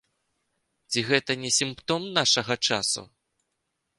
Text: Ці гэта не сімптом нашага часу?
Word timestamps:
Ці 0.93 1.03
гэта 1.09 1.31
не 1.43 1.51
сімптом 1.59 2.01
нашага 2.19 2.53
часу? 2.69 3.01